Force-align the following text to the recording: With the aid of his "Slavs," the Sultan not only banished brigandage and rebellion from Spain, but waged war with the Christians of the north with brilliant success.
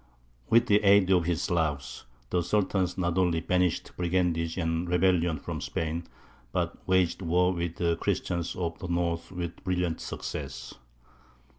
With 0.49 0.65
the 0.65 0.83
aid 0.83 1.11
of 1.11 1.25
his 1.25 1.43
"Slavs," 1.43 2.05
the 2.31 2.41
Sultan 2.41 2.87
not 2.97 3.19
only 3.19 3.39
banished 3.39 3.95
brigandage 3.95 4.57
and 4.57 4.89
rebellion 4.89 5.37
from 5.37 5.61
Spain, 5.61 6.05
but 6.51 6.75
waged 6.87 7.21
war 7.21 7.53
with 7.53 7.75
the 7.75 7.97
Christians 7.97 8.55
of 8.55 8.79
the 8.79 8.87
north 8.87 9.31
with 9.31 9.63
brilliant 9.63 10.01
success. 10.01 10.73